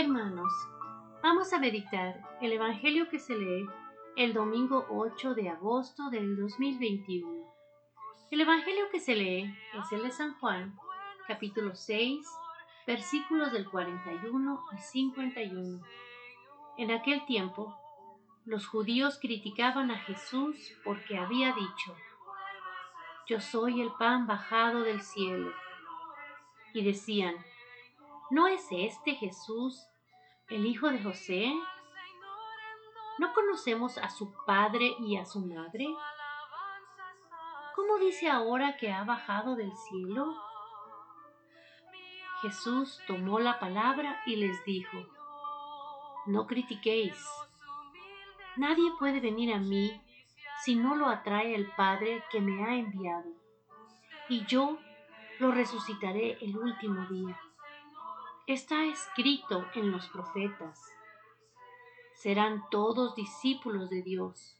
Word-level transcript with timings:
Hermanos, 0.00 0.52
vamos 1.24 1.52
a 1.52 1.58
meditar 1.58 2.22
el 2.40 2.52
Evangelio 2.52 3.08
que 3.08 3.18
se 3.18 3.36
lee 3.36 3.66
el 4.14 4.32
domingo 4.32 4.86
8 4.90 5.34
de 5.34 5.48
agosto 5.48 6.08
del 6.08 6.36
2021. 6.36 7.28
El 8.30 8.40
Evangelio 8.40 8.84
que 8.92 9.00
se 9.00 9.16
lee 9.16 9.52
es 9.74 9.90
el 9.90 10.04
de 10.04 10.12
San 10.12 10.38
Juan, 10.38 10.78
capítulo 11.26 11.74
6, 11.74 12.24
versículos 12.86 13.50
del 13.50 13.68
41 13.68 14.66
al 14.70 14.78
51. 14.78 15.82
En 16.76 16.90
aquel 16.92 17.26
tiempo, 17.26 17.76
los 18.44 18.68
judíos 18.68 19.18
criticaban 19.20 19.90
a 19.90 19.98
Jesús 19.98 20.76
porque 20.84 21.18
había 21.18 21.52
dicho, 21.54 21.96
Yo 23.26 23.40
soy 23.40 23.80
el 23.80 23.90
pan 23.98 24.28
bajado 24.28 24.82
del 24.82 25.00
cielo. 25.00 25.50
Y 26.72 26.84
decían, 26.84 27.34
¿no 28.30 28.46
es 28.46 28.66
este 28.70 29.14
Jesús 29.14 29.86
el 30.48 30.66
hijo 30.66 30.88
de 30.88 31.02
José? 31.02 31.52
¿No 33.18 33.32
conocemos 33.32 33.98
a 33.98 34.10
su 34.10 34.32
padre 34.46 34.94
y 35.00 35.16
a 35.16 35.24
su 35.24 35.40
madre? 35.40 35.86
¿Cómo 37.74 37.98
dice 37.98 38.28
ahora 38.28 38.76
que 38.76 38.92
ha 38.92 39.04
bajado 39.04 39.56
del 39.56 39.72
cielo? 39.88 40.34
Jesús 42.42 43.00
tomó 43.06 43.40
la 43.40 43.58
palabra 43.58 44.20
y 44.26 44.36
les 44.36 44.64
dijo, 44.64 44.98
No 46.26 46.46
critiquéis. 46.46 47.16
Nadie 48.56 48.90
puede 48.98 49.20
venir 49.20 49.54
a 49.54 49.58
mí 49.58 50.00
si 50.62 50.74
no 50.74 50.96
lo 50.96 51.06
atrae 51.06 51.54
el 51.54 51.70
Padre 51.76 52.24
que 52.30 52.40
me 52.40 52.64
ha 52.64 52.74
enviado, 52.74 53.30
y 54.28 54.44
yo 54.46 54.78
lo 55.38 55.52
resucitaré 55.52 56.36
el 56.40 56.58
último 56.58 57.06
día. 57.06 57.40
Está 58.48 58.86
escrito 58.86 59.66
en 59.74 59.92
los 59.92 60.08
profetas. 60.08 60.80
Serán 62.14 62.64
todos 62.70 63.14
discípulos 63.14 63.90
de 63.90 64.00
Dios. 64.00 64.58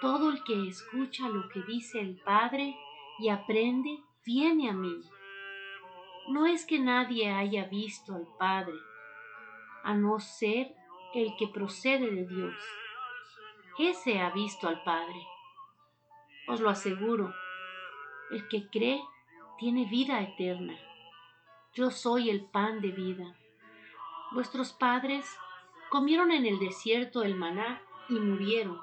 Todo 0.00 0.30
el 0.30 0.44
que 0.44 0.68
escucha 0.68 1.28
lo 1.28 1.48
que 1.48 1.62
dice 1.62 1.98
el 1.98 2.22
Padre 2.22 2.76
y 3.18 3.28
aprende, 3.28 3.98
viene 4.24 4.70
a 4.70 4.72
mí. 4.72 5.02
No 6.28 6.46
es 6.46 6.64
que 6.64 6.78
nadie 6.78 7.32
haya 7.32 7.64
visto 7.64 8.14
al 8.14 8.28
Padre, 8.38 8.78
a 9.82 9.92
no 9.94 10.20
ser 10.20 10.72
el 11.12 11.34
que 11.36 11.48
procede 11.48 12.08
de 12.08 12.24
Dios. 12.24 12.54
Ese 13.80 14.20
ha 14.20 14.30
visto 14.30 14.68
al 14.68 14.80
Padre. 14.84 15.26
Os 16.46 16.60
lo 16.60 16.70
aseguro, 16.70 17.34
el 18.30 18.46
que 18.46 18.70
cree 18.70 19.02
tiene 19.58 19.86
vida 19.86 20.22
eterna. 20.22 20.78
Yo 21.72 21.92
soy 21.92 22.30
el 22.30 22.46
pan 22.46 22.80
de 22.80 22.90
vida. 22.90 23.36
Vuestros 24.32 24.72
padres 24.72 25.24
comieron 25.88 26.32
en 26.32 26.44
el 26.44 26.58
desierto 26.58 27.22
el 27.22 27.36
maná 27.36 27.80
y 28.08 28.14
murieron. 28.14 28.80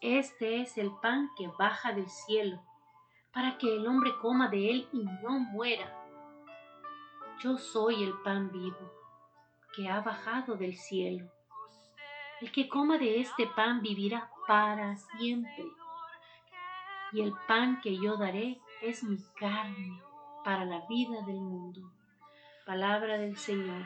Este 0.00 0.60
es 0.60 0.78
el 0.78 0.92
pan 1.02 1.28
que 1.36 1.48
baja 1.58 1.92
del 1.92 2.08
cielo, 2.08 2.62
para 3.32 3.58
que 3.58 3.74
el 3.74 3.84
hombre 3.88 4.16
coma 4.22 4.46
de 4.48 4.70
él 4.70 4.88
y 4.92 5.02
no 5.24 5.40
muera. 5.40 5.92
Yo 7.40 7.58
soy 7.58 8.04
el 8.04 8.14
pan 8.22 8.52
vivo 8.52 8.92
que 9.74 9.88
ha 9.88 10.00
bajado 10.02 10.54
del 10.54 10.76
cielo. 10.76 11.28
El 12.40 12.52
que 12.52 12.68
coma 12.68 12.96
de 12.96 13.18
este 13.18 13.48
pan 13.48 13.82
vivirá 13.82 14.30
para 14.46 14.96
siempre. 14.96 15.64
Y 17.10 17.22
el 17.22 17.32
pan 17.48 17.80
que 17.80 17.96
yo 17.96 18.16
daré 18.16 18.60
es 18.82 19.02
mi 19.02 19.18
carne 19.40 20.00
para 20.46 20.64
la 20.64 20.86
vida 20.86 21.22
del 21.22 21.40
mundo. 21.40 21.90
Palabra 22.64 23.18
del 23.18 23.36
Señor. 23.36 23.84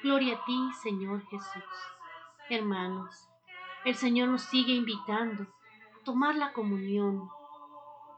Gloria 0.00 0.36
a 0.36 0.44
ti, 0.44 0.56
Señor 0.80 1.26
Jesús. 1.26 1.64
Hermanos, 2.48 3.28
el 3.84 3.96
Señor 3.96 4.28
nos 4.28 4.42
sigue 4.42 4.74
invitando 4.74 5.42
a 5.42 6.04
tomar 6.04 6.36
la 6.36 6.52
comunión. 6.52 7.28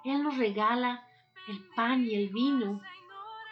Él 0.05 0.23
nos 0.23 0.37
regala 0.37 1.09
el 1.49 1.65
pan 1.75 2.05
y 2.05 2.17
el 2.17 2.29
vino, 2.29 2.83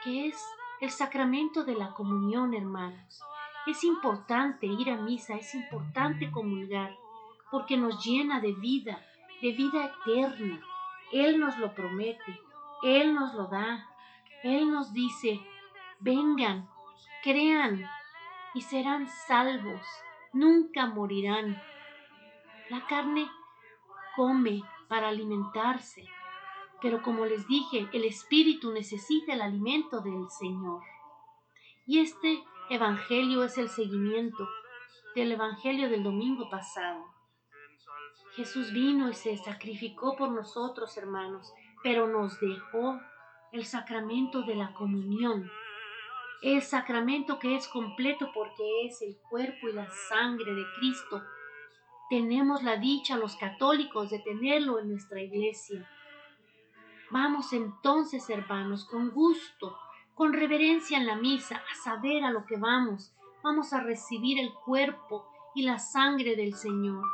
que 0.04 0.26
es 0.26 0.46
el 0.82 0.90
sacramento 0.90 1.64
de 1.64 1.76
la 1.76 1.94
comunión, 1.94 2.52
hermanos. 2.52 3.22
Es 3.66 3.82
importante 3.82 4.66
ir 4.66 4.90
a 4.90 4.98
misa, 4.98 5.36
es 5.36 5.54
importante 5.54 6.30
comulgar, 6.30 6.94
porque 7.50 7.78
nos 7.78 8.04
llena 8.04 8.40
de 8.40 8.52
vida, 8.52 9.02
de 9.40 9.52
vida 9.52 9.86
eterna. 9.86 10.60
Él 11.14 11.40
nos 11.40 11.56
lo 11.56 11.74
promete, 11.74 12.38
Él 12.82 13.14
nos 13.14 13.32
lo 13.32 13.46
da. 13.46 13.88
Él 14.42 14.70
nos 14.70 14.92
dice, 14.92 15.40
vengan, 16.00 16.68
crean 17.22 17.88
y 18.54 18.62
serán 18.62 19.08
salvos, 19.08 19.82
nunca 20.32 20.86
morirán. 20.86 21.60
La 22.70 22.86
carne 22.86 23.28
come 24.14 24.62
para 24.88 25.08
alimentarse, 25.08 26.08
pero 26.80 27.02
como 27.02 27.24
les 27.24 27.46
dije, 27.48 27.88
el 27.92 28.04
espíritu 28.04 28.72
necesita 28.72 29.32
el 29.32 29.42
alimento 29.42 30.00
del 30.00 30.28
Señor. 30.30 30.82
Y 31.86 32.00
este 32.00 32.42
Evangelio 32.70 33.44
es 33.44 33.56
el 33.58 33.68
seguimiento 33.68 34.46
del 35.14 35.32
Evangelio 35.32 35.88
del 35.88 36.02
domingo 36.02 36.48
pasado. 36.50 37.02
Jesús 38.36 38.72
vino 38.72 39.08
y 39.08 39.14
se 39.14 39.36
sacrificó 39.36 40.14
por 40.14 40.30
nosotros, 40.30 40.96
hermanos, 40.96 41.52
pero 41.82 42.06
nos 42.06 42.38
dejó 42.38 43.00
el 43.52 43.64
sacramento 43.64 44.42
de 44.42 44.54
la 44.54 44.72
comunión. 44.74 45.50
El 46.42 46.62
sacramento 46.62 47.38
que 47.38 47.56
es 47.56 47.66
completo 47.68 48.30
porque 48.32 48.86
es 48.86 49.02
el 49.02 49.16
cuerpo 49.28 49.68
y 49.68 49.72
la 49.72 49.88
sangre 50.08 50.54
de 50.54 50.64
Cristo. 50.78 51.22
Tenemos 52.10 52.62
la 52.62 52.76
dicha 52.76 53.16
los 53.16 53.36
católicos 53.36 54.10
de 54.10 54.20
tenerlo 54.20 54.78
en 54.78 54.90
nuestra 54.90 55.20
iglesia. 55.20 55.88
Vamos 57.10 57.52
entonces, 57.52 58.28
hermanos, 58.30 58.84
con 58.84 59.10
gusto 59.10 59.76
con 60.18 60.32
reverencia 60.32 60.98
en 60.98 61.06
la 61.06 61.14
misa, 61.14 61.62
a 61.70 61.74
saber 61.76 62.24
a 62.24 62.32
lo 62.32 62.44
que 62.44 62.56
vamos. 62.56 63.14
Vamos 63.44 63.72
a 63.72 63.80
recibir 63.80 64.40
el 64.40 64.52
cuerpo 64.52 65.24
y 65.54 65.62
la 65.62 65.78
sangre 65.78 66.34
del 66.34 66.54
Señor. 66.54 67.04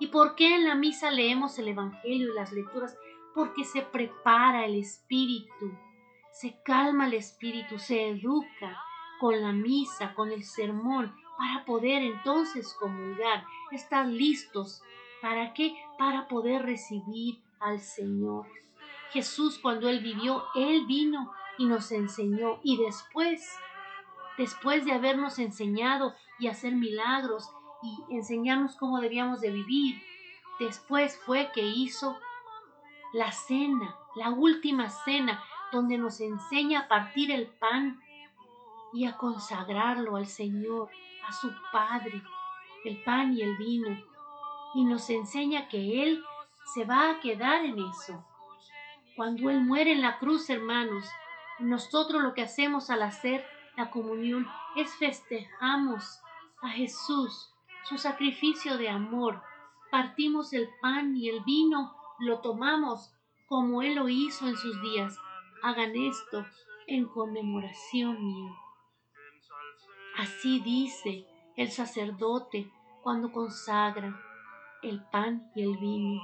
¿Y 0.00 0.08
por 0.08 0.34
qué 0.34 0.56
en 0.56 0.64
la 0.64 0.74
misa 0.74 1.12
leemos 1.12 1.56
el 1.60 1.68
Evangelio 1.68 2.32
y 2.32 2.34
las 2.34 2.50
lecturas? 2.50 2.98
Porque 3.38 3.64
se 3.64 3.82
prepara 3.82 4.66
el 4.66 4.74
espíritu, 4.74 5.70
se 6.32 6.60
calma 6.64 7.06
el 7.06 7.14
espíritu, 7.14 7.78
se 7.78 8.08
educa 8.08 8.82
con 9.20 9.40
la 9.40 9.52
misa, 9.52 10.12
con 10.14 10.32
el 10.32 10.42
sermón, 10.42 11.14
para 11.38 11.64
poder 11.64 12.02
entonces 12.02 12.74
comulgar, 12.80 13.44
estar 13.70 14.06
listos. 14.06 14.82
¿Para 15.22 15.54
qué? 15.54 15.72
Para 16.00 16.26
poder 16.26 16.62
recibir 16.62 17.38
al 17.60 17.78
Señor. 17.78 18.48
Jesús 19.12 19.60
cuando 19.62 19.88
Él 19.88 20.00
vivió, 20.00 20.42
Él 20.56 20.84
vino 20.86 21.30
y 21.58 21.66
nos 21.66 21.92
enseñó. 21.92 22.58
Y 22.64 22.78
después, 22.78 23.56
después 24.36 24.84
de 24.84 24.90
habernos 24.90 25.38
enseñado 25.38 26.12
y 26.40 26.48
hacer 26.48 26.74
milagros 26.74 27.48
y 27.84 28.16
enseñarnos 28.16 28.74
cómo 28.74 28.98
debíamos 28.98 29.40
de 29.40 29.52
vivir, 29.52 30.02
después 30.58 31.16
fue 31.24 31.52
que 31.54 31.62
hizo 31.62 32.18
la 33.12 33.32
cena, 33.32 33.96
la 34.16 34.30
última 34.30 34.88
cena, 34.90 35.42
donde 35.72 35.98
nos 35.98 36.20
enseña 36.20 36.80
a 36.80 36.88
partir 36.88 37.30
el 37.30 37.46
pan 37.46 38.00
y 38.92 39.06
a 39.06 39.16
consagrarlo 39.16 40.16
al 40.16 40.26
Señor, 40.26 40.90
a 41.26 41.32
su 41.32 41.52
Padre, 41.72 42.22
el 42.84 43.02
pan 43.02 43.36
y 43.36 43.42
el 43.42 43.56
vino. 43.56 43.96
Y 44.74 44.84
nos 44.84 45.08
enseña 45.10 45.68
que 45.68 46.02
Él 46.02 46.22
se 46.74 46.84
va 46.84 47.10
a 47.10 47.20
quedar 47.20 47.64
en 47.64 47.78
eso. 47.78 48.24
Cuando 49.16 49.50
Él 49.50 49.60
muere 49.60 49.92
en 49.92 50.02
la 50.02 50.18
cruz, 50.18 50.48
hermanos, 50.50 51.08
nosotros 51.58 52.22
lo 52.22 52.34
que 52.34 52.42
hacemos 52.42 52.90
al 52.90 53.02
hacer 53.02 53.44
la 53.76 53.90
comunión 53.90 54.46
es 54.76 54.94
festejamos 54.96 56.20
a 56.62 56.68
Jesús, 56.68 57.52
su 57.88 57.96
sacrificio 57.96 58.76
de 58.76 58.88
amor. 58.88 59.42
Partimos 59.90 60.52
el 60.52 60.68
pan 60.80 61.16
y 61.16 61.28
el 61.28 61.40
vino, 61.44 61.94
lo 62.18 62.40
tomamos 62.40 63.12
como 63.46 63.82
Él 63.82 63.96
lo 63.96 64.08
hizo 64.08 64.46
en 64.48 64.56
sus 64.56 64.80
días. 64.82 65.16
Hagan 65.62 65.94
esto 65.96 66.44
en 66.86 67.06
conmemoración 67.06 68.24
mía. 68.24 68.52
Así 70.16 70.60
dice 70.60 71.26
el 71.56 71.70
sacerdote 71.70 72.70
cuando 73.02 73.32
consagra 73.32 74.20
el 74.82 75.02
pan 75.10 75.50
y 75.54 75.62
el 75.62 75.76
vino 75.78 76.20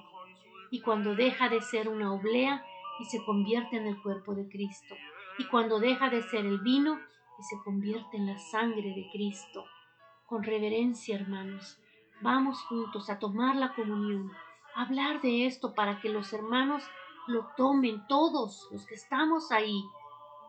y 0.70 0.80
cuando 0.80 1.14
deja 1.14 1.48
de 1.48 1.60
ser 1.60 1.88
una 1.88 2.12
oblea 2.12 2.64
y 3.00 3.04
se 3.04 3.24
convierte 3.24 3.76
en 3.76 3.86
el 3.86 4.00
cuerpo 4.02 4.34
de 4.34 4.48
Cristo 4.48 4.94
y 5.38 5.46
cuando 5.46 5.80
deja 5.80 6.10
de 6.10 6.22
ser 6.22 6.46
el 6.46 6.58
vino 6.60 6.98
y 7.38 7.42
se 7.42 7.56
convierte 7.64 8.16
en 8.16 8.26
la 8.26 8.38
sangre 8.38 8.94
de 8.94 9.08
Cristo. 9.12 9.64
Con 10.26 10.42
reverencia, 10.42 11.16
hermanos, 11.16 11.78
vamos 12.22 12.60
juntos 12.62 13.10
a 13.10 13.18
tomar 13.18 13.56
la 13.56 13.74
comunión, 13.74 14.32
hablar 14.74 15.20
de 15.20 15.46
esto 15.46 15.74
para 15.74 16.00
que 16.00 16.08
los 16.08 16.32
hermanos 16.32 16.82
lo 17.26 17.46
tomen, 17.56 18.06
todos 18.06 18.68
los 18.70 18.86
que 18.86 18.94
estamos 18.94 19.50
ahí, 19.52 19.82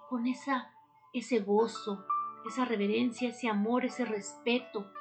con 0.10 0.28
esa, 0.28 0.72
ese 1.14 1.40
gozo, 1.40 2.06
esa 2.46 2.66
reverencia, 2.66 3.30
ese 3.30 3.50
amor, 3.50 3.86
ese 3.86 4.06
respeto, 4.06 4.92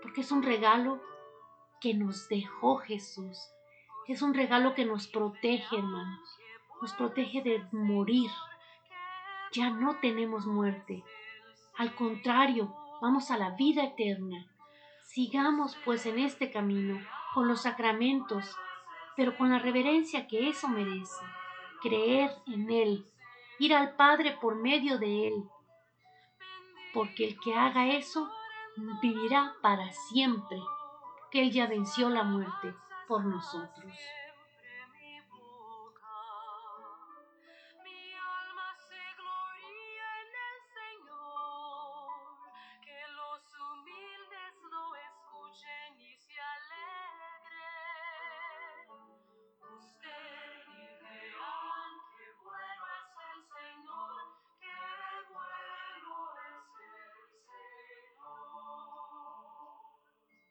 porque 0.00 0.22
es 0.22 0.32
un 0.32 0.42
regalo 0.42 1.00
que 1.80 1.94
nos 1.94 2.28
dejó 2.28 2.76
Jesús. 2.78 3.38
Es 4.06 4.22
un 4.22 4.34
regalo 4.34 4.74
que 4.74 4.84
nos 4.84 5.06
protege, 5.06 5.76
hermanos. 5.76 6.38
Nos 6.80 6.92
protege 6.94 7.42
de 7.42 7.64
morir. 7.72 8.30
Ya 9.52 9.70
no 9.70 9.96
tenemos 10.00 10.46
muerte. 10.46 11.04
Al 11.76 11.94
contrario, 11.94 12.74
vamos 13.00 13.30
a 13.30 13.38
la 13.38 13.50
vida 13.50 13.84
eterna. 13.84 14.46
Sigamos 15.04 15.76
pues 15.84 16.06
en 16.06 16.18
este 16.18 16.50
camino, 16.50 17.00
con 17.34 17.48
los 17.48 17.62
sacramentos, 17.62 18.56
pero 19.16 19.36
con 19.36 19.50
la 19.50 19.58
reverencia 19.58 20.26
que 20.26 20.48
eso 20.48 20.68
merece. 20.68 21.24
Creer 21.80 22.30
en 22.46 22.70
Él, 22.70 23.06
ir 23.58 23.74
al 23.74 23.96
Padre 23.96 24.36
por 24.40 24.54
medio 24.54 24.98
de 24.98 25.28
Él. 25.28 25.44
Porque 26.94 27.28
el 27.28 27.40
que 27.40 27.54
haga 27.54 27.88
eso 27.88 28.30
vivirá 29.00 29.54
para 29.60 29.90
siempre, 29.92 30.58
que 31.30 31.42
Él 31.42 31.50
ya 31.50 31.66
venció 31.66 32.08
la 32.08 32.22
muerte 32.22 32.74
por 33.08 33.24
nosotros. 33.24 33.92